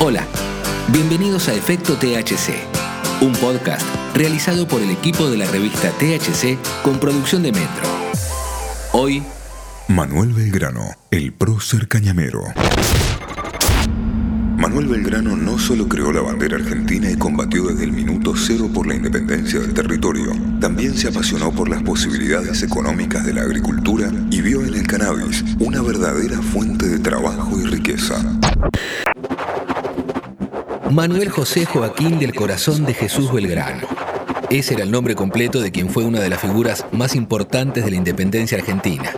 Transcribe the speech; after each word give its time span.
Hola, 0.00 0.26
bienvenidos 0.88 1.48
a 1.48 1.54
Efecto 1.54 1.94
THC, 1.94 2.52
un 3.22 3.32
podcast 3.32 3.86
realizado 4.14 4.66
por 4.66 4.82
el 4.82 4.90
equipo 4.90 5.30
de 5.30 5.38
la 5.38 5.46
revista 5.46 5.90
THC 5.92 6.58
con 6.82 6.98
producción 6.98 7.42
de 7.42 7.52
Metro. 7.52 7.86
Hoy, 8.92 9.22
Manuel 9.88 10.32
Belgrano, 10.32 10.84
el 11.10 11.32
prócer 11.32 11.86
cañamero. 11.88 12.42
Manuel 14.56 14.88
Belgrano 14.88 15.36
no 15.36 15.58
solo 15.58 15.88
creó 15.88 16.12
la 16.12 16.22
bandera 16.22 16.56
argentina 16.56 17.10
y 17.10 17.16
combatió 17.16 17.64
desde 17.68 17.84
el 17.84 17.92
minuto 17.92 18.34
cero 18.36 18.68
por 18.74 18.86
la 18.86 18.96
independencia 18.96 19.60
del 19.60 19.74
territorio, 19.74 20.32
también 20.60 20.96
se 20.96 21.08
apasionó 21.08 21.52
por 21.52 21.68
las 21.68 21.82
posibilidades 21.82 22.62
económicas 22.62 23.24
de 23.24 23.34
la 23.34 23.42
agricultura 23.42 24.10
y 24.30 24.40
vio 24.40 24.64
en 24.64 24.74
el 24.74 24.86
cannabis 24.86 25.44
una 25.60 25.82
verdadera 25.82 26.42
fuente 26.42 26.88
de 26.88 26.98
trabajo 26.98 27.58
y 27.60 27.64
riqueza. 27.64 28.16
Manuel 30.94 31.28
José 31.28 31.66
Joaquín 31.66 32.20
del 32.20 32.32
Corazón 32.32 32.84
de 32.84 32.94
Jesús 32.94 33.32
Belgrano. 33.32 33.88
Ese 34.48 34.74
era 34.74 34.84
el 34.84 34.92
nombre 34.92 35.16
completo 35.16 35.60
de 35.60 35.72
quien 35.72 35.90
fue 35.90 36.04
una 36.04 36.20
de 36.20 36.28
las 36.28 36.40
figuras 36.40 36.86
más 36.92 37.16
importantes 37.16 37.84
de 37.84 37.90
la 37.90 37.96
independencia 37.96 38.58
argentina. 38.58 39.12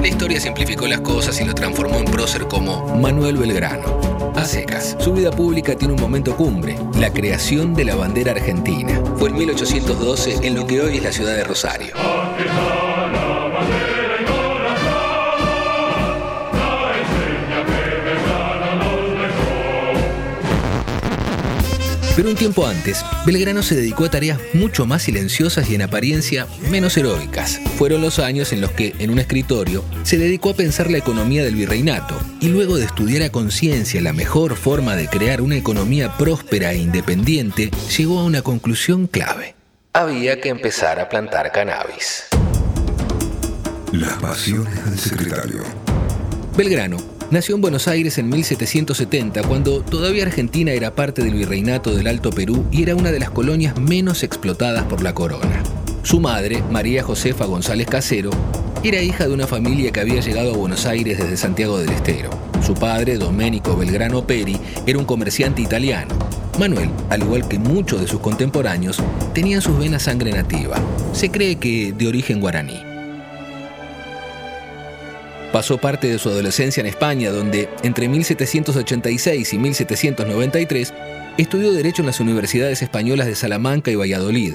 La 0.00 0.06
historia 0.06 0.38
simplificó 0.38 0.86
las 0.86 1.00
cosas 1.00 1.40
y 1.40 1.44
lo 1.44 1.52
transformó 1.52 1.96
en 1.96 2.04
prócer 2.04 2.46
como 2.46 2.96
Manuel 2.96 3.38
Belgrano. 3.38 4.32
A 4.36 4.44
secas, 4.44 4.96
su 5.00 5.12
vida 5.12 5.32
pública 5.32 5.74
tiene 5.74 5.94
un 5.94 6.00
momento 6.00 6.36
cumbre, 6.36 6.78
la 6.94 7.12
creación 7.12 7.74
de 7.74 7.84
la 7.84 7.96
bandera 7.96 8.30
argentina. 8.30 9.02
Fue 9.16 9.30
en 9.30 9.36
1812 9.36 10.46
en 10.46 10.54
lo 10.54 10.64
que 10.64 10.80
hoy 10.80 10.98
es 10.98 11.02
la 11.02 11.10
ciudad 11.10 11.34
de 11.34 11.42
Rosario. 11.42 11.92
Pero 22.18 22.30
un 22.30 22.34
tiempo 22.34 22.66
antes, 22.66 23.04
Belgrano 23.24 23.62
se 23.62 23.76
dedicó 23.76 24.06
a 24.06 24.10
tareas 24.10 24.40
mucho 24.52 24.86
más 24.86 25.04
silenciosas 25.04 25.70
y 25.70 25.76
en 25.76 25.82
apariencia 25.82 26.48
menos 26.68 26.96
heroicas. 26.96 27.60
Fueron 27.76 28.02
los 28.02 28.18
años 28.18 28.52
en 28.52 28.60
los 28.60 28.72
que, 28.72 28.92
en 28.98 29.10
un 29.10 29.20
escritorio, 29.20 29.84
se 30.02 30.18
dedicó 30.18 30.50
a 30.50 30.54
pensar 30.54 30.90
la 30.90 30.98
economía 30.98 31.44
del 31.44 31.54
virreinato 31.54 32.16
y 32.40 32.48
luego 32.48 32.76
de 32.76 32.86
estudiar 32.86 33.22
a 33.22 33.30
conciencia 33.30 34.00
la 34.00 34.12
mejor 34.12 34.56
forma 34.56 34.96
de 34.96 35.06
crear 35.06 35.40
una 35.40 35.54
economía 35.54 36.16
próspera 36.18 36.72
e 36.72 36.78
independiente, 36.78 37.70
llegó 37.96 38.18
a 38.18 38.24
una 38.24 38.42
conclusión 38.42 39.06
clave. 39.06 39.54
Había 39.92 40.40
que 40.40 40.48
empezar 40.48 40.98
a 40.98 41.08
plantar 41.08 41.52
cannabis. 41.52 42.24
Las 43.92 44.14
pasiones 44.14 44.84
del 44.86 44.98
secretario. 44.98 45.62
Belgrano 46.56 47.17
Nació 47.30 47.56
en 47.56 47.60
Buenos 47.60 47.88
Aires 47.88 48.16
en 48.16 48.30
1770, 48.30 49.42
cuando 49.42 49.82
todavía 49.82 50.24
Argentina 50.24 50.72
era 50.72 50.94
parte 50.94 51.22
del 51.22 51.34
virreinato 51.34 51.94
del 51.94 52.06
Alto 52.06 52.30
Perú 52.30 52.64
y 52.72 52.82
era 52.82 52.96
una 52.96 53.12
de 53.12 53.18
las 53.18 53.28
colonias 53.28 53.78
menos 53.78 54.22
explotadas 54.22 54.84
por 54.84 55.02
la 55.02 55.14
corona. 55.14 55.62
Su 56.02 56.20
madre, 56.20 56.62
María 56.70 57.02
Josefa 57.02 57.44
González 57.44 57.86
Casero, 57.86 58.30
era 58.82 59.02
hija 59.02 59.26
de 59.26 59.34
una 59.34 59.46
familia 59.46 59.92
que 59.92 60.00
había 60.00 60.22
llegado 60.22 60.54
a 60.54 60.56
Buenos 60.56 60.86
Aires 60.86 61.18
desde 61.18 61.36
Santiago 61.36 61.78
del 61.78 61.90
Estero. 61.90 62.30
Su 62.64 62.72
padre, 62.72 63.18
Domenico 63.18 63.76
Belgrano 63.76 64.26
Peri, 64.26 64.58
era 64.86 64.98
un 64.98 65.04
comerciante 65.04 65.60
italiano. 65.60 66.14
Manuel, 66.58 66.88
al 67.10 67.24
igual 67.24 67.46
que 67.46 67.58
muchos 67.58 68.00
de 68.00 68.08
sus 68.08 68.20
contemporáneos, 68.20 69.02
tenía 69.34 69.56
en 69.56 69.62
sus 69.62 69.78
venas 69.78 70.04
sangre 70.04 70.32
nativa. 70.32 70.78
Se 71.12 71.30
cree 71.30 71.56
que 71.56 71.92
de 71.92 72.08
origen 72.08 72.40
guaraní. 72.40 72.87
Pasó 75.52 75.78
parte 75.78 76.08
de 76.08 76.18
su 76.18 76.28
adolescencia 76.28 76.80
en 76.80 76.86
España, 76.86 77.30
donde 77.30 77.68
entre 77.82 78.08
1786 78.08 79.52
y 79.52 79.58
1793 79.58 80.92
estudió 81.38 81.72
Derecho 81.72 82.02
en 82.02 82.06
las 82.06 82.20
universidades 82.20 82.82
españolas 82.82 83.26
de 83.26 83.34
Salamanca 83.34 83.90
y 83.90 83.94
Valladolid. 83.94 84.54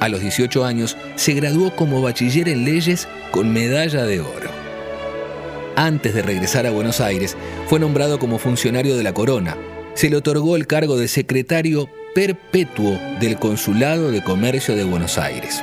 A 0.00 0.08
los 0.08 0.20
18 0.20 0.64
años 0.64 0.96
se 1.16 1.32
graduó 1.32 1.74
como 1.74 2.02
bachiller 2.02 2.48
en 2.48 2.64
leyes 2.64 3.08
con 3.30 3.52
medalla 3.52 4.04
de 4.04 4.20
oro. 4.20 4.50
Antes 5.76 6.14
de 6.14 6.22
regresar 6.22 6.66
a 6.66 6.70
Buenos 6.70 7.00
Aires, 7.00 7.36
fue 7.68 7.80
nombrado 7.80 8.18
como 8.18 8.38
funcionario 8.38 8.96
de 8.96 9.02
la 9.02 9.14
corona. 9.14 9.56
Se 9.94 10.10
le 10.10 10.16
otorgó 10.16 10.56
el 10.56 10.66
cargo 10.66 10.96
de 10.96 11.08
secretario 11.08 11.88
perpetuo 12.14 13.00
del 13.20 13.38
Consulado 13.38 14.10
de 14.10 14.22
Comercio 14.22 14.76
de 14.76 14.84
Buenos 14.84 15.18
Aires. 15.18 15.62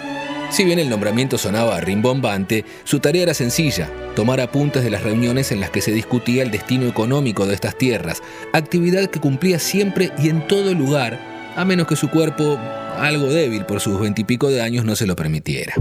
Si 0.52 0.66
bien 0.66 0.80
el 0.80 0.90
nombramiento 0.90 1.38
sonaba 1.38 1.80
rimbombante, 1.80 2.66
su 2.84 3.00
tarea 3.00 3.24
era 3.24 3.34
sencilla, 3.34 3.90
tomar 4.18 4.42
apuntes 4.42 4.84
de 4.84 4.90
las 4.90 5.02
reuniones 5.02 5.54
en 5.54 5.62
las 5.62 5.70
que 5.70 5.80
se 5.80 5.94
discutía 5.94 6.44
el 6.44 6.52
destino 6.52 6.88
económico 6.88 7.48
de 7.48 7.54
estas 7.54 7.78
tierras, 7.78 8.22
actividad 8.52 9.10
que 9.10 9.22
cumplía 9.22 9.60
siempre 9.60 10.12
y 10.22 10.28
en 10.28 10.46
todo 10.48 10.74
lugar, 10.74 11.54
a 11.56 11.64
menos 11.64 11.88
que 11.88 11.96
su 11.96 12.10
cuerpo, 12.10 12.60
algo 12.98 13.28
débil 13.28 13.66
por 13.66 13.80
sus 13.80 13.98
veintipico 13.98 14.50
de 14.50 14.62
años, 14.62 14.84
no 14.84 14.98
se 14.98 15.08
lo 15.08 15.16
permitiera. 15.16 15.74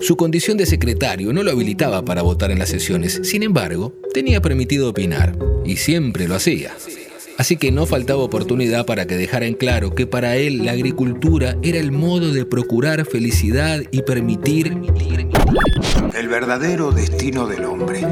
Su 0.00 0.16
condición 0.16 0.56
de 0.56 0.66
secretario 0.66 1.32
no 1.32 1.44
lo 1.44 1.52
habilitaba 1.52 2.04
para 2.04 2.22
votar 2.22 2.50
en 2.50 2.58
las 2.58 2.70
sesiones, 2.70 3.20
sin 3.22 3.44
embargo, 3.44 3.94
tenía 4.12 4.40
permitido 4.42 4.90
opinar, 4.90 5.38
y 5.64 5.76
siempre 5.76 6.26
lo 6.26 6.34
hacía. 6.34 6.72
Así 7.38 7.56
que 7.56 7.70
no 7.70 7.86
faltaba 7.86 8.20
oportunidad 8.20 8.84
para 8.84 9.06
que 9.06 9.16
dejara 9.16 9.46
en 9.46 9.54
claro 9.54 9.94
que 9.94 10.08
para 10.08 10.34
él 10.34 10.64
la 10.64 10.72
agricultura 10.72 11.56
era 11.62 11.78
el 11.78 11.92
modo 11.92 12.32
de 12.32 12.44
procurar 12.44 13.06
felicidad 13.06 13.80
y 13.92 14.02
permitir 14.02 14.76
el 16.14 16.28
verdadero 16.28 16.90
destino 16.90 17.46
del 17.46 17.64
hombre. 17.64 18.04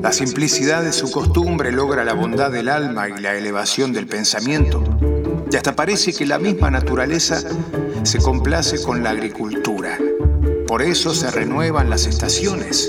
La 0.00 0.12
simplicidad 0.12 0.84
de 0.84 0.92
su 0.92 1.10
costumbre 1.10 1.72
logra 1.72 2.04
la 2.04 2.14
bondad 2.14 2.52
del 2.52 2.68
alma 2.68 3.08
y 3.08 3.20
la 3.20 3.34
elevación 3.34 3.92
del 3.92 4.06
pensamiento. 4.06 4.84
Y 5.50 5.56
hasta 5.56 5.74
parece 5.74 6.12
que 6.12 6.26
la 6.26 6.38
misma 6.38 6.70
naturaleza 6.70 7.42
se 8.04 8.18
complace 8.18 8.80
con 8.84 9.02
la 9.02 9.10
agricultura. 9.10 9.98
Por 10.68 10.82
eso 10.82 11.12
se 11.12 11.28
renuevan 11.32 11.90
las 11.90 12.06
estaciones. 12.06 12.88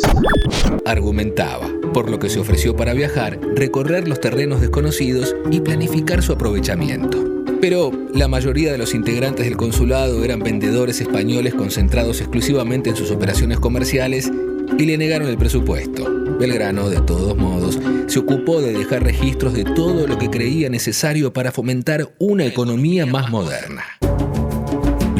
Argumentaba 0.86 1.77
por 1.98 2.12
lo 2.12 2.20
que 2.20 2.30
se 2.30 2.40
ofreció 2.40 2.76
para 2.76 2.94
viajar, 2.94 3.40
recorrer 3.56 4.08
los 4.08 4.22
terrenos 4.22 4.62
desconocidos 4.62 5.36
y 5.50 5.62
planificar 5.62 6.22
su 6.22 6.32
aprovechamiento. 6.32 7.44
Pero 7.60 7.92
la 8.14 8.28
mayoría 8.28 8.72
de 8.72 8.78
los 8.78 8.94
integrantes 8.94 9.48
del 9.48 9.58
consulado 9.58 10.24
eran 10.24 10.38
vendedores 10.42 11.02
españoles 11.02 11.56
concentrados 11.56 12.22
exclusivamente 12.22 12.92
en 12.92 12.96
sus 12.96 13.10
operaciones 13.10 13.60
comerciales 13.60 14.32
y 14.78 14.86
le 14.86 14.96
negaron 14.96 15.28
el 15.28 15.40
presupuesto. 15.40 16.06
Belgrano, 16.40 16.88
de 16.88 17.02
todos 17.02 17.36
modos, 17.36 17.80
se 18.06 18.20
ocupó 18.20 18.62
de 18.62 18.74
dejar 18.74 19.02
registros 19.02 19.56
de 19.56 19.64
todo 19.64 20.06
lo 20.06 20.20
que 20.20 20.30
creía 20.30 20.70
necesario 20.70 21.34
para 21.34 21.52
fomentar 21.52 22.14
una 22.20 22.46
economía 22.46 23.08
más 23.08 23.32
moderna. 23.32 23.86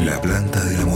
La 0.04 0.22
planta 0.22 0.64
de 0.64 0.76
la. 0.76 0.87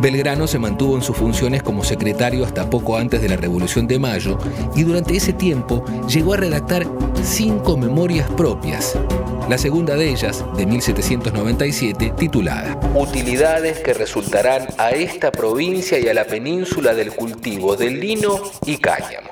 Belgrano 0.00 0.46
se 0.46 0.60
mantuvo 0.60 0.94
en 0.94 1.02
sus 1.02 1.16
funciones 1.16 1.62
como 1.62 1.82
secretario 1.82 2.44
hasta 2.44 2.70
poco 2.70 2.96
antes 2.96 3.20
de 3.20 3.28
la 3.28 3.36
Revolución 3.36 3.88
de 3.88 3.98
Mayo 3.98 4.38
y 4.76 4.84
durante 4.84 5.16
ese 5.16 5.32
tiempo 5.32 5.84
llegó 6.08 6.34
a 6.34 6.36
redactar 6.36 6.86
cinco 7.22 7.76
memorias 7.76 8.30
propias. 8.30 8.96
La 9.48 9.58
segunda 9.58 9.96
de 9.96 10.10
ellas, 10.10 10.44
de 10.56 10.66
1797, 10.66 12.12
titulada 12.16 12.78
Utilidades 12.94 13.80
que 13.80 13.92
resultarán 13.92 14.68
a 14.78 14.90
esta 14.90 15.32
provincia 15.32 15.98
y 15.98 16.06
a 16.06 16.14
la 16.14 16.24
península 16.24 16.94
del 16.94 17.12
cultivo 17.12 17.74
del 17.74 17.98
lino 17.98 18.40
y 18.66 18.76
cáñamo. 18.76 19.30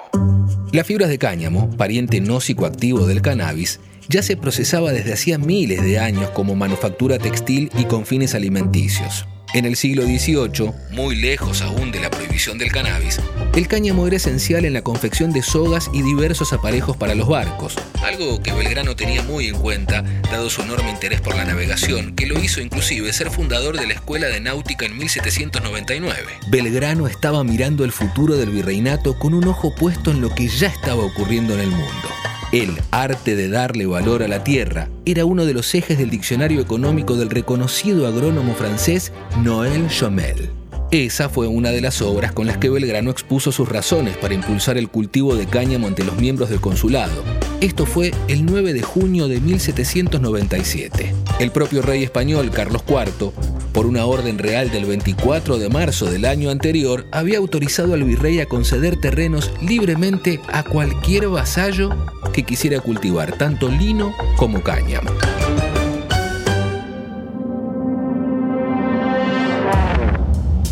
Las 0.72 0.86
fibras 0.86 1.10
de 1.10 1.18
cáñamo, 1.18 1.70
pariente 1.76 2.20
no 2.20 2.40
psicoactivo 2.40 3.06
del 3.06 3.22
cannabis, 3.22 3.78
ya 4.08 4.22
se 4.22 4.36
procesaba 4.36 4.92
desde 4.92 5.12
hacía 5.12 5.38
miles 5.38 5.82
de 5.82 6.00
años 6.00 6.30
como 6.30 6.56
manufactura 6.56 7.18
textil 7.18 7.70
y 7.78 7.84
con 7.84 8.04
fines 8.04 8.34
alimenticios. 8.34 9.26
En 9.56 9.64
el 9.64 9.74
siglo 9.74 10.02
XVIII, 10.02 10.70
muy 10.90 11.16
lejos 11.16 11.62
aún 11.62 11.90
de 11.90 11.98
la 11.98 12.10
prohibición 12.10 12.58
del 12.58 12.70
cannabis, 12.70 13.18
el 13.54 13.68
cáñamo 13.68 14.06
era 14.06 14.16
esencial 14.16 14.66
en 14.66 14.74
la 14.74 14.82
confección 14.82 15.32
de 15.32 15.40
sogas 15.40 15.88
y 15.94 16.02
diversos 16.02 16.52
aparejos 16.52 16.98
para 16.98 17.14
los 17.14 17.26
barcos, 17.26 17.74
algo 18.04 18.42
que 18.42 18.52
Belgrano 18.52 18.96
tenía 18.96 19.22
muy 19.22 19.46
en 19.46 19.56
cuenta, 19.56 20.04
dado 20.30 20.50
su 20.50 20.60
enorme 20.60 20.90
interés 20.90 21.22
por 21.22 21.36
la 21.36 21.46
navegación, 21.46 22.14
que 22.14 22.26
lo 22.26 22.38
hizo 22.38 22.60
inclusive 22.60 23.10
ser 23.14 23.30
fundador 23.30 23.78
de 23.78 23.86
la 23.86 23.94
Escuela 23.94 24.26
de 24.26 24.40
Náutica 24.40 24.84
en 24.84 24.98
1799. 24.98 26.20
Belgrano 26.48 27.06
estaba 27.06 27.42
mirando 27.42 27.86
el 27.86 27.92
futuro 27.92 28.36
del 28.36 28.50
virreinato 28.50 29.18
con 29.18 29.32
un 29.32 29.48
ojo 29.48 29.74
puesto 29.74 30.10
en 30.10 30.20
lo 30.20 30.34
que 30.34 30.48
ya 30.48 30.68
estaba 30.68 31.02
ocurriendo 31.02 31.54
en 31.54 31.60
el 31.60 31.70
mundo. 31.70 32.08
El 32.52 32.78
arte 32.92 33.34
de 33.34 33.48
darle 33.48 33.86
valor 33.86 34.22
a 34.22 34.28
la 34.28 34.44
tierra 34.44 34.88
era 35.04 35.24
uno 35.24 35.46
de 35.46 35.52
los 35.52 35.74
ejes 35.74 35.98
del 35.98 36.10
diccionario 36.10 36.60
económico 36.60 37.16
del 37.16 37.28
reconocido 37.28 38.06
agrónomo 38.06 38.54
francés 38.54 39.12
Noël 39.42 39.88
Chomel. 39.88 40.50
Esa 40.92 41.28
fue 41.28 41.48
una 41.48 41.70
de 41.70 41.80
las 41.80 42.00
obras 42.00 42.30
con 42.30 42.46
las 42.46 42.58
que 42.58 42.70
Belgrano 42.70 43.10
expuso 43.10 43.50
sus 43.50 43.68
razones 43.68 44.16
para 44.16 44.34
impulsar 44.34 44.78
el 44.78 44.88
cultivo 44.88 45.34
de 45.34 45.46
cáñamo 45.46 45.88
ante 45.88 46.04
los 46.04 46.16
miembros 46.20 46.48
del 46.48 46.60
consulado. 46.60 47.24
Esto 47.60 47.86
fue 47.86 48.12
el 48.28 48.44
9 48.44 48.74
de 48.74 48.82
junio 48.82 49.28
de 49.28 49.40
1797. 49.40 51.14
El 51.38 51.50
propio 51.50 51.80
rey 51.80 52.02
español, 52.04 52.50
Carlos 52.50 52.82
IV, 52.86 53.32
por 53.72 53.86
una 53.86 54.04
orden 54.04 54.38
real 54.38 54.70
del 54.70 54.84
24 54.84 55.56
de 55.56 55.70
marzo 55.70 56.10
del 56.10 56.26
año 56.26 56.50
anterior, 56.50 57.06
había 57.12 57.38
autorizado 57.38 57.94
al 57.94 58.04
virrey 58.04 58.40
a 58.40 58.46
conceder 58.46 59.00
terrenos 59.00 59.50
libremente 59.62 60.38
a 60.52 60.64
cualquier 60.64 61.28
vasallo 61.28 61.90
que 62.34 62.42
quisiera 62.42 62.80
cultivar 62.80 63.38
tanto 63.38 63.68
lino 63.68 64.14
como 64.36 64.62
cáñamo. 64.62 65.10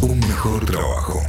Un 0.02 0.20
mejor 0.20 0.66
trabajo. 0.66 1.22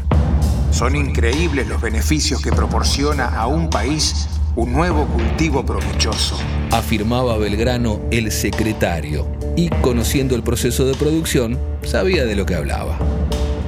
Son 0.71 0.97
increíbles 0.97 1.69
los 1.69 1.81
beneficios 1.81 2.41
que 2.41 2.51
proporciona 2.51 3.27
a 3.27 3.47
un 3.47 3.69
país 3.69 4.27
un 4.55 4.71
nuevo 4.71 5.05
cultivo 5.07 5.65
provechoso. 5.65 6.37
Afirmaba 6.71 7.37
Belgrano 7.37 7.99
el 8.11 8.31
secretario 8.31 9.27
y 9.57 9.69
conociendo 9.69 10.35
el 10.35 10.43
proceso 10.43 10.85
de 10.85 10.95
producción 10.95 11.59
sabía 11.83 12.25
de 12.25 12.35
lo 12.35 12.45
que 12.45 12.55
hablaba. 12.55 12.97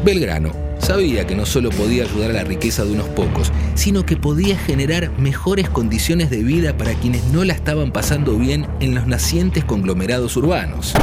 Belgrano 0.05 0.51
sabía 0.79 1.27
que 1.27 1.35
no 1.35 1.45
solo 1.45 1.71
podía 1.71 2.03
ayudar 2.03 2.29
a 2.29 2.35
la 2.35 2.43
riqueza 2.45 2.85
de 2.85 2.93
unos 2.93 3.07
pocos, 3.09 3.51
sino 3.75 4.05
que 4.05 4.15
podía 4.15 4.57
generar 4.57 5.11
mejores 5.19 5.69
condiciones 5.69 6.29
de 6.29 6.43
vida 6.43 6.77
para 6.77 6.93
quienes 6.93 7.25
no 7.25 7.43
la 7.43 7.53
estaban 7.53 7.91
pasando 7.91 8.37
bien 8.37 8.65
en 8.79 8.95
los 8.95 9.07
nacientes 9.07 9.65
conglomerados 9.65 10.37
urbanos. 10.37 10.93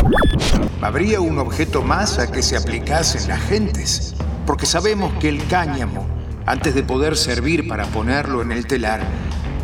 Habría 0.81 1.21
un 1.21 1.39
objeto 1.39 1.83
más 1.83 2.19
a 2.19 2.33
que 2.33 2.43
se 2.43 2.57
aplicasen 2.57 3.29
las 3.29 3.43
gentes, 3.43 4.15
porque 4.47 4.65
sabemos 4.65 5.13
que 5.21 5.29
el 5.29 5.47
cáñamo, 5.47 6.07
antes 6.47 6.75
de 6.75 6.83
poder 6.83 7.17
servir 7.17 7.69
para 7.69 7.85
ponerlo 7.87 8.41
en 8.41 8.53
el 8.53 8.67
telar, 8.67 9.03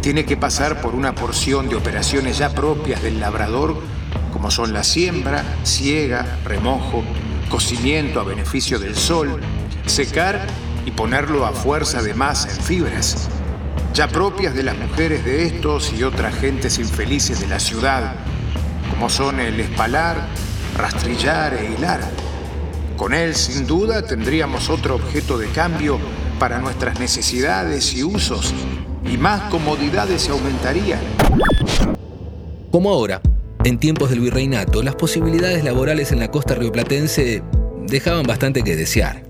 tiene 0.01 0.25
que 0.25 0.37
pasar 0.37 0.81
por 0.81 0.95
una 0.95 1.15
porción 1.15 1.69
de 1.69 1.77
operaciones 1.77 2.39
ya 2.39 2.51
propias 2.51 3.03
del 3.03 3.21
labrador, 3.21 3.77
como 4.33 4.51
son 4.51 4.73
la 4.73 4.83
siembra, 4.83 5.45
siega, 5.63 6.39
remojo, 6.45 7.05
cocimiento 7.51 8.21
a 8.21 8.25
beneficio 8.25 8.79
del 8.79 8.97
sol, 8.97 9.41
secar 9.87 10.47
y 10.87 10.93
ponerlo 10.93 11.45
a 11.45 11.53
fuerza 11.53 12.03
de 12.03 12.15
masa 12.15 12.51
en 12.51 12.63
fibras, 12.63 13.29
ya 13.93 14.09
propias 14.09 14.55
de 14.55 14.63
las 14.63 14.79
mujeres 14.79 15.25
de 15.25 15.45
estos 15.45 15.93
y 15.93 16.03
otras 16.03 16.35
gentes 16.37 16.79
infelices 16.79 17.41
de 17.41 17.49
la 17.49 17.61
ciudad, 17.61 18.15
como 18.89 19.11
son 19.11 19.39
el 19.41 19.61
espalar, 19.61 20.29
rastrillar 20.79 21.55
e 21.55 21.75
hilar. 21.75 22.01
Con 22.97 23.13
él, 23.13 23.35
sin 23.35 23.67
duda, 23.67 24.03
tendríamos 24.03 24.71
otro 24.71 24.95
objeto 24.95 25.37
de 25.37 25.49
cambio 25.49 25.99
para 26.39 26.59
nuestras 26.59 26.99
necesidades 26.99 27.95
y 27.95 28.03
usos, 28.03 28.55
y 29.11 29.19
más 29.19 29.43
comodidades 29.51 30.23
se 30.23 30.31
aumentarían. 30.31 31.01
Como 32.71 32.91
ahora, 32.91 33.21
en 33.65 33.79
tiempos 33.79 34.11
del 34.11 34.21
virreinato, 34.21 34.83
las 34.83 34.95
posibilidades 34.95 35.65
laborales 35.65 36.13
en 36.13 36.21
la 36.21 36.31
costa 36.31 36.55
rioplatense 36.55 37.43
dejaban 37.87 38.25
bastante 38.25 38.63
que 38.63 38.77
desear. 38.77 39.25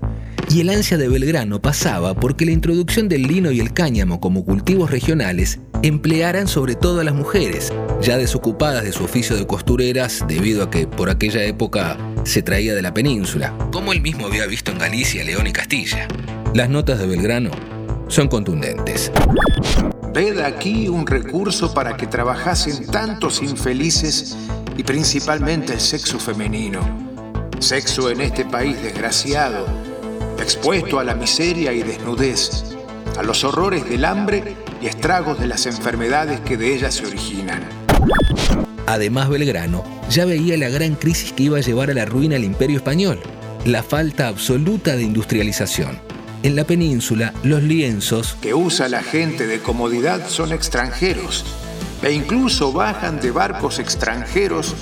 Y 0.49 0.61
el 0.61 0.69
ansia 0.69 0.97
de 0.97 1.07
Belgrano 1.07 1.61
pasaba 1.61 2.13
porque 2.13 2.45
la 2.45 2.51
introducción 2.51 3.07
del 3.07 3.23
lino 3.23 3.51
y 3.51 3.59
el 3.59 3.73
cáñamo 3.73 4.19
como 4.19 4.43
cultivos 4.43 4.91
regionales 4.91 5.59
emplearan 5.81 6.47
sobre 6.47 6.75
todo 6.75 6.99
a 6.99 7.03
las 7.03 7.15
mujeres, 7.15 7.71
ya 8.01 8.17
desocupadas 8.17 8.83
de 8.83 8.91
su 8.91 9.05
oficio 9.05 9.35
de 9.35 9.47
costureras 9.47 10.25
debido 10.27 10.63
a 10.63 10.69
que 10.69 10.87
por 10.87 11.09
aquella 11.09 11.43
época 11.43 11.97
se 12.23 12.43
traía 12.43 12.75
de 12.75 12.81
la 12.81 12.93
península, 12.93 13.53
como 13.71 13.93
él 13.93 14.01
mismo 14.01 14.27
había 14.27 14.45
visto 14.45 14.71
en 14.71 14.77
Galicia, 14.77 15.23
León 15.23 15.47
y 15.47 15.53
Castilla. 15.53 16.07
Las 16.53 16.69
notas 16.69 16.99
de 16.99 17.07
Belgrano 17.07 17.51
son 18.11 18.27
contundentes. 18.27 19.11
Ved 20.13 20.39
aquí 20.39 20.89
un 20.89 21.07
recurso 21.07 21.73
para 21.73 21.95
que 21.95 22.07
trabajasen 22.07 22.85
tantos 22.87 23.41
infelices 23.41 24.35
y 24.75 24.83
principalmente 24.83 25.73
el 25.73 25.79
sexo 25.79 26.19
femenino. 26.19 26.81
Sexo 27.59 28.09
en 28.09 28.21
este 28.21 28.43
país 28.43 28.81
desgraciado, 28.83 29.65
expuesto 30.39 30.99
a 30.99 31.05
la 31.05 31.15
miseria 31.15 31.71
y 31.71 31.83
desnudez, 31.83 32.65
a 33.17 33.23
los 33.23 33.45
horrores 33.45 33.87
del 33.87 34.03
hambre 34.03 34.55
y 34.81 34.87
estragos 34.87 35.39
de 35.39 35.47
las 35.47 35.65
enfermedades 35.65 36.41
que 36.41 36.57
de 36.57 36.75
ellas 36.75 36.95
se 36.95 37.05
originan. 37.05 37.63
Además, 38.87 39.29
Belgrano 39.29 39.85
ya 40.09 40.25
veía 40.25 40.57
la 40.57 40.67
gran 40.67 40.95
crisis 40.95 41.31
que 41.31 41.43
iba 41.43 41.59
a 41.59 41.61
llevar 41.61 41.89
a 41.89 41.93
la 41.93 42.03
ruina 42.03 42.35
al 42.35 42.43
imperio 42.43 42.77
español, 42.77 43.19
la 43.63 43.83
falta 43.83 44.27
absoluta 44.27 44.97
de 44.97 45.03
industrialización. 45.03 46.10
En 46.43 46.55
la 46.55 46.63
península, 46.63 47.35
los 47.43 47.61
lienzos 47.61 48.35
que 48.41 48.55
usa 48.55 48.89
la 48.89 49.03
gente 49.03 49.45
de 49.45 49.59
comodidad 49.59 50.27
son 50.27 50.51
extranjeros 50.51 51.45
e 52.01 52.13
incluso 52.13 52.73
bajan 52.73 53.19
de 53.19 53.29
barcos 53.29 53.77
extranjeros 53.77 54.73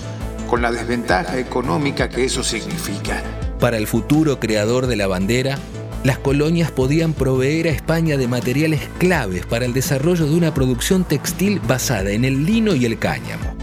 con 0.47 0.61
la 0.61 0.71
desventaja 0.71 1.37
económica 1.37 2.07
que 2.07 2.23
eso 2.23 2.43
significa. 2.43 3.21
Para 3.59 3.75
el 3.75 3.87
futuro 3.87 4.39
creador 4.39 4.87
de 4.87 4.95
la 4.95 5.07
bandera, 5.07 5.57
las 6.05 6.17
colonias 6.17 6.71
podían 6.71 7.11
proveer 7.11 7.67
a 7.67 7.71
España 7.71 8.15
de 8.15 8.29
materiales 8.29 8.87
claves 8.97 9.45
para 9.45 9.65
el 9.65 9.73
desarrollo 9.73 10.27
de 10.27 10.35
una 10.35 10.53
producción 10.53 11.03
textil 11.03 11.59
basada 11.59 12.11
en 12.11 12.23
el 12.23 12.45
lino 12.45 12.73
y 12.73 12.85
el 12.85 12.97
cáñamo. 12.99 13.53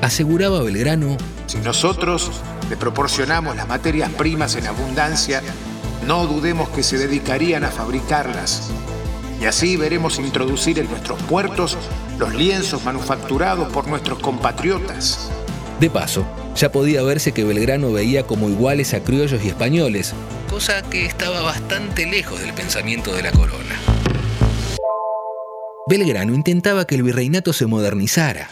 Aseguraba 0.00 0.60
Belgrano, 0.64 1.16
si 1.46 1.58
nosotros 1.58 2.32
le 2.68 2.76
proporcionamos 2.76 3.54
las 3.54 3.68
materias 3.68 4.10
primas 4.10 4.56
en 4.56 4.66
abundancia, 4.66 5.40
no 6.06 6.26
dudemos 6.26 6.68
que 6.70 6.82
se 6.82 6.98
dedicarían 6.98 7.64
a 7.64 7.70
fabricarlas. 7.70 8.70
Y 9.40 9.46
así 9.46 9.76
veremos 9.76 10.18
introducir 10.18 10.78
en 10.78 10.88
nuestros 10.88 11.20
puertos 11.22 11.76
los 12.18 12.34
lienzos 12.34 12.84
manufacturados 12.84 13.72
por 13.72 13.88
nuestros 13.88 14.18
compatriotas. 14.20 15.30
De 15.80 15.90
paso, 15.90 16.24
ya 16.54 16.70
podía 16.70 17.02
verse 17.02 17.32
que 17.32 17.44
Belgrano 17.44 17.90
veía 17.90 18.24
como 18.24 18.48
iguales 18.48 18.94
a 18.94 19.00
criollos 19.00 19.44
y 19.44 19.48
españoles, 19.48 20.14
cosa 20.48 20.82
que 20.82 21.06
estaba 21.06 21.40
bastante 21.40 22.06
lejos 22.06 22.40
del 22.40 22.52
pensamiento 22.52 23.12
de 23.14 23.22
la 23.22 23.32
corona. 23.32 23.74
Belgrano 25.88 26.34
intentaba 26.34 26.86
que 26.86 26.94
el 26.94 27.02
virreinato 27.02 27.52
se 27.52 27.66
modernizara. 27.66 28.48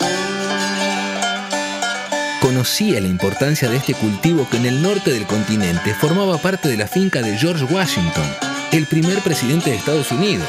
Conocía 2.51 3.01
la 3.01 3.07
importancia 3.07 3.71
de 3.71 3.77
este 3.77 3.95
cultivo 3.95 4.45
que 4.51 4.57
en 4.57 4.67
el 4.67 4.83
norte 4.83 5.13
del 5.13 5.25
continente 5.25 5.95
formaba 5.95 6.37
parte 6.39 6.69
de 6.69 6.77
la 6.77 6.89
finca 6.89 7.23
de 7.23 7.39
George 7.39 7.63
Washington, 7.63 8.25
el 8.73 8.87
primer 8.87 9.21
presidente 9.21 9.71
de 9.71 9.77
Estados 9.77 10.11
Unidos. 10.11 10.49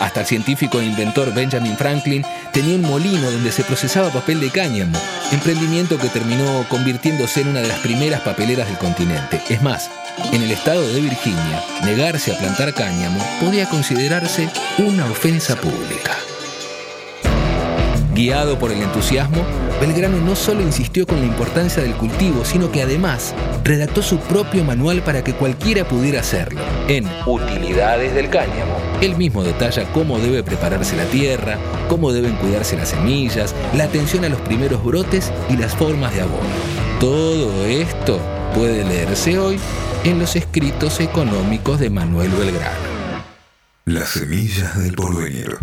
Hasta 0.00 0.22
el 0.22 0.26
científico 0.26 0.80
e 0.80 0.84
inventor 0.84 1.32
Benjamin 1.32 1.76
Franklin 1.76 2.24
tenía 2.52 2.74
un 2.74 2.82
molino 2.82 3.30
donde 3.30 3.52
se 3.52 3.62
procesaba 3.62 4.10
papel 4.10 4.40
de 4.40 4.50
cáñamo, 4.50 4.98
emprendimiento 5.30 5.96
que 5.96 6.08
terminó 6.08 6.66
convirtiéndose 6.68 7.42
en 7.42 7.48
una 7.50 7.60
de 7.60 7.68
las 7.68 7.78
primeras 7.78 8.22
papeleras 8.22 8.66
del 8.66 8.78
continente. 8.78 9.40
Es 9.48 9.62
más, 9.62 9.92
en 10.32 10.42
el 10.42 10.50
estado 10.50 10.92
de 10.92 11.02
Virginia, 11.02 11.62
negarse 11.84 12.32
a 12.32 12.38
plantar 12.38 12.74
cáñamo 12.74 13.24
podía 13.40 13.68
considerarse 13.68 14.48
una 14.78 15.08
ofensa 15.08 15.54
pública. 15.54 16.16
Guiado 18.14 18.58
por 18.58 18.70
el 18.70 18.82
entusiasmo, 18.82 19.42
Belgrano 19.80 20.18
no 20.18 20.36
solo 20.36 20.60
insistió 20.60 21.06
con 21.06 21.20
la 21.20 21.26
importancia 21.26 21.82
del 21.82 21.94
cultivo, 21.94 22.44
sino 22.44 22.70
que 22.70 22.82
además 22.82 23.34
redactó 23.64 24.02
su 24.02 24.18
propio 24.18 24.64
manual 24.64 25.02
para 25.02 25.24
que 25.24 25.32
cualquiera 25.32 25.88
pudiera 25.88 26.20
hacerlo. 26.20 26.60
En 26.88 27.06
Utilidades 27.26 28.14
del 28.14 28.28
cáñamo, 28.28 28.76
él 29.00 29.16
mismo 29.16 29.42
detalla 29.42 29.90
cómo 29.92 30.18
debe 30.18 30.42
prepararse 30.42 30.94
la 30.94 31.06
tierra, 31.06 31.56
cómo 31.88 32.12
deben 32.12 32.36
cuidarse 32.36 32.76
las 32.76 32.90
semillas, 32.90 33.54
la 33.74 33.84
atención 33.84 34.26
a 34.26 34.28
los 34.28 34.40
primeros 34.42 34.84
brotes 34.84 35.32
y 35.48 35.56
las 35.56 35.74
formas 35.74 36.14
de 36.14 36.20
abono. 36.20 36.42
Todo 37.00 37.64
esto 37.64 38.20
puede 38.54 38.84
leerse 38.84 39.38
hoy 39.38 39.58
en 40.04 40.18
los 40.18 40.36
escritos 40.36 41.00
económicos 41.00 41.80
de 41.80 41.88
Manuel 41.88 42.30
Belgrano. 42.30 42.92
Las 43.86 44.10
semillas 44.10 44.78
del 44.78 44.94
porvenir. 44.94 45.58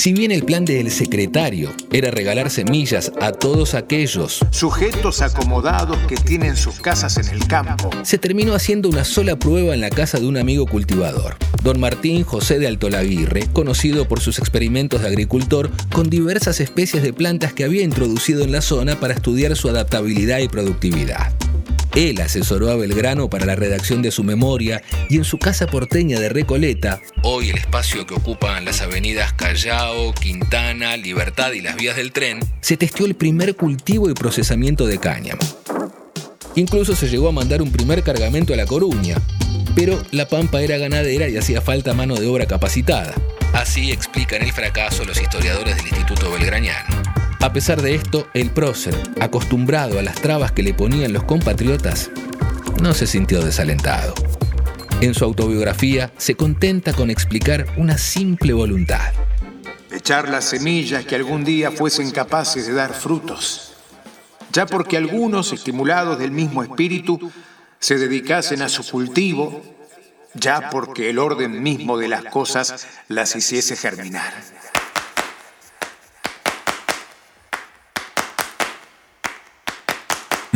Si 0.00 0.14
bien 0.14 0.30
el 0.30 0.44
plan 0.44 0.64
del 0.64 0.90
secretario 0.90 1.74
era 1.92 2.10
regalar 2.10 2.48
semillas 2.48 3.12
a 3.20 3.32
todos 3.32 3.74
aquellos 3.74 4.40
sujetos 4.50 5.20
acomodados 5.20 5.98
que 6.08 6.16
tienen 6.16 6.56
sus 6.56 6.80
casas 6.80 7.18
en 7.18 7.28
el 7.28 7.46
campo, 7.46 7.90
se 8.02 8.16
terminó 8.16 8.54
haciendo 8.54 8.88
una 8.88 9.04
sola 9.04 9.38
prueba 9.38 9.74
en 9.74 9.82
la 9.82 9.90
casa 9.90 10.18
de 10.18 10.26
un 10.26 10.38
amigo 10.38 10.64
cultivador, 10.64 11.36
don 11.62 11.78
Martín 11.78 12.24
José 12.24 12.58
de 12.58 12.68
Altolaguirre, 12.68 13.48
conocido 13.52 14.08
por 14.08 14.20
sus 14.20 14.38
experimentos 14.38 15.02
de 15.02 15.08
agricultor 15.08 15.70
con 15.92 16.08
diversas 16.08 16.60
especies 16.60 17.02
de 17.02 17.12
plantas 17.12 17.52
que 17.52 17.64
había 17.64 17.82
introducido 17.82 18.42
en 18.42 18.52
la 18.52 18.62
zona 18.62 18.98
para 18.98 19.12
estudiar 19.12 19.54
su 19.54 19.68
adaptabilidad 19.68 20.38
y 20.38 20.48
productividad. 20.48 21.30
Él 21.94 22.20
asesoró 22.20 22.70
a 22.70 22.76
Belgrano 22.76 23.28
para 23.28 23.46
la 23.46 23.56
redacción 23.56 24.00
de 24.00 24.12
su 24.12 24.22
memoria 24.22 24.82
y 25.08 25.16
en 25.16 25.24
su 25.24 25.38
casa 25.38 25.66
porteña 25.66 26.20
de 26.20 26.28
Recoleta, 26.28 27.00
hoy 27.22 27.50
el 27.50 27.58
espacio 27.58 28.06
que 28.06 28.14
ocupan 28.14 28.64
las 28.64 28.80
avenidas 28.80 29.32
Callao, 29.32 30.14
Quintana, 30.14 30.96
Libertad 30.96 31.52
y 31.52 31.60
las 31.60 31.74
vías 31.74 31.96
del 31.96 32.12
tren, 32.12 32.38
se 32.60 32.76
testió 32.76 33.06
el 33.06 33.16
primer 33.16 33.56
cultivo 33.56 34.08
y 34.08 34.14
procesamiento 34.14 34.86
de 34.86 34.98
cáñamo. 34.98 35.40
Incluso 36.54 36.94
se 36.94 37.08
llegó 37.08 37.28
a 37.28 37.32
mandar 37.32 37.60
un 37.60 37.72
primer 37.72 38.02
cargamento 38.02 38.54
a 38.54 38.56
La 38.56 38.66
Coruña, 38.66 39.16
pero 39.74 40.00
la 40.12 40.28
pampa 40.28 40.62
era 40.62 40.78
ganadera 40.78 41.28
y 41.28 41.36
hacía 41.36 41.60
falta 41.60 41.92
mano 41.94 42.14
de 42.14 42.26
obra 42.26 42.46
capacitada. 42.46 43.14
Así 43.52 43.90
explican 43.90 44.42
el 44.42 44.52
fracaso 44.52 45.04
los 45.04 45.20
historiadores 45.20 45.76
del 45.76 45.86
Instituto 45.88 46.30
Belgraniano. 46.30 47.19
A 47.42 47.54
pesar 47.54 47.80
de 47.80 47.94
esto, 47.94 48.28
el 48.34 48.50
prócer, 48.50 48.94
acostumbrado 49.18 49.98
a 49.98 50.02
las 50.02 50.16
trabas 50.16 50.52
que 50.52 50.62
le 50.62 50.74
ponían 50.74 51.14
los 51.14 51.24
compatriotas, 51.24 52.10
no 52.82 52.92
se 52.92 53.06
sintió 53.06 53.40
desalentado. 53.42 54.14
En 55.00 55.14
su 55.14 55.24
autobiografía 55.24 56.12
se 56.18 56.34
contenta 56.34 56.92
con 56.92 57.08
explicar 57.08 57.66
una 57.78 57.96
simple 57.96 58.52
voluntad. 58.52 59.12
echar 59.90 60.28
las 60.28 60.44
semillas 60.44 61.06
que 61.06 61.16
algún 61.16 61.42
día 61.42 61.70
fuesen 61.70 62.10
capaces 62.10 62.66
de 62.66 62.74
dar 62.74 62.92
frutos, 62.92 63.72
ya 64.52 64.66
porque 64.66 64.98
algunos, 64.98 65.54
estimulados 65.54 66.18
del 66.18 66.32
mismo 66.32 66.62
espíritu, 66.62 67.32
se 67.78 67.96
dedicasen 67.96 68.60
a 68.60 68.68
su 68.68 68.86
cultivo, 68.86 69.62
ya 70.34 70.68
porque 70.70 71.08
el 71.08 71.18
orden 71.18 71.62
mismo 71.62 71.96
de 71.96 72.08
las 72.08 72.24
cosas 72.24 72.86
las 73.08 73.34
hiciese 73.34 73.76
germinar. 73.76 74.32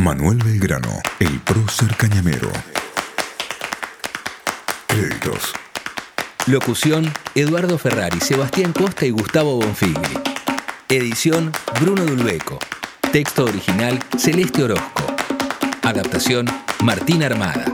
Manuel 0.04 0.36
Belgrano, 0.36 1.00
el 1.18 1.40
prócer 1.40 1.96
cañamero. 1.96 2.50
Créditos. 4.86 5.54
Locución, 6.44 7.10
Eduardo 7.34 7.78
Ferrari, 7.78 8.20
Sebastián 8.20 8.74
Costa 8.74 9.06
y 9.06 9.10
Gustavo 9.12 9.56
Bonfigli. 9.56 10.20
Edición, 10.90 11.50
Bruno 11.80 12.04
Dulbeco. 12.04 12.58
Texto 13.12 13.44
original, 13.44 13.98
Celeste 14.18 14.64
Orozco. 14.64 15.06
Adaptación, 15.80 16.44
Martín 16.82 17.22
Armada. 17.22 17.64